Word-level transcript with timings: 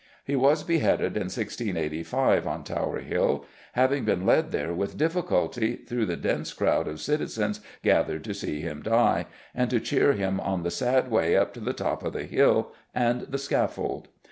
He 0.25 0.35
was 0.35 0.63
beheaded 0.63 1.15
in 1.15 1.25
1685, 1.29 2.47
on 2.47 2.63
Tower 2.63 3.01
Hill, 3.01 3.45
having 3.73 4.03
been 4.03 4.25
led 4.25 4.51
there 4.51 4.73
with 4.73 4.97
difficulty 4.97 5.75
through 5.75 6.07
the 6.07 6.15
dense 6.17 6.53
crowd 6.53 6.87
of 6.87 6.99
citizens 6.99 7.59
gathered 7.83 8.23
to 8.23 8.33
see 8.33 8.61
him 8.61 8.81
die, 8.81 9.27
and 9.53 9.69
to 9.69 9.79
cheer 9.79 10.13
him 10.13 10.39
on 10.39 10.63
the 10.63 10.71
sad 10.71 11.11
way 11.11 11.37
up 11.37 11.53
to 11.53 11.59
the 11.59 11.71
top 11.73 12.03
of 12.03 12.13
the 12.13 12.23
hill 12.25 12.73
and 12.95 13.27
the 13.29 13.37
scaffold. 13.37 14.07